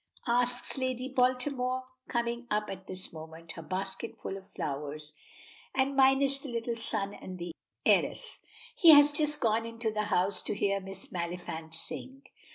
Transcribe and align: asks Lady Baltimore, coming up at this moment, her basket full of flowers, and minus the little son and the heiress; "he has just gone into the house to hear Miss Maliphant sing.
asks 0.25 0.79
Lady 0.79 1.09
Baltimore, 1.09 1.83
coming 2.07 2.47
up 2.49 2.71
at 2.71 2.87
this 2.87 3.13
moment, 3.13 3.51
her 3.51 3.61
basket 3.61 4.17
full 4.19 4.35
of 4.35 4.49
flowers, 4.51 5.15
and 5.75 5.95
minus 5.95 6.39
the 6.39 6.49
little 6.49 6.75
son 6.75 7.13
and 7.13 7.37
the 7.37 7.51
heiress; 7.85 8.39
"he 8.75 8.89
has 8.93 9.11
just 9.11 9.39
gone 9.39 9.63
into 9.63 9.91
the 9.93 10.05
house 10.05 10.41
to 10.41 10.55
hear 10.55 10.79
Miss 10.79 11.11
Maliphant 11.11 11.75
sing. 11.75 12.23